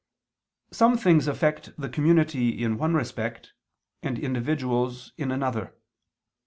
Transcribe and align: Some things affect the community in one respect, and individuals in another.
Some 0.71 0.97
things 0.97 1.27
affect 1.27 1.79
the 1.79 1.87
community 1.87 2.63
in 2.63 2.79
one 2.79 2.95
respect, 2.95 3.53
and 4.01 4.17
individuals 4.17 5.13
in 5.15 5.29
another. 5.29 5.75